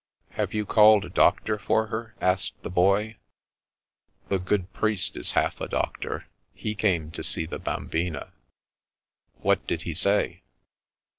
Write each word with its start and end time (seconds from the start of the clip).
"Have 0.31 0.51
you 0.51 0.65
called 0.65 1.05
a 1.05 1.09
doctor 1.09 1.59
for 1.59 1.85
her?" 1.85 2.15
asked 2.19 2.59
the 2.63 2.71
Boy." 2.71 3.17
The 4.29 4.39
good 4.39 4.73
priest 4.73 5.15
is 5.15 5.33
half 5.33 5.61
a 5.61 5.67
doctor. 5.67 6.25
He 6.55 6.73
came 6.73 7.11
to 7.11 7.21
see 7.21 7.45
the 7.45 7.59
bambina/^ 7.59 8.31
"What 9.43 9.67
did 9.67 9.83
he 9.83 9.93
say?" 9.93 10.41